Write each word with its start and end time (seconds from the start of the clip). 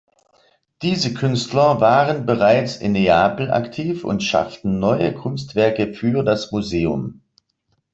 Diese 0.81 1.13
Künstler 1.13 1.79
waren 1.79 2.25
bereits 2.25 2.75
in 2.75 2.93
Neapel 2.93 3.51
aktiv 3.51 4.03
und 4.03 4.23
schafften 4.23 4.79
neue 4.79 5.13
Kunstwerke 5.13 5.93
für 5.93 6.23
das 6.23 6.51
Museum. 6.51 7.21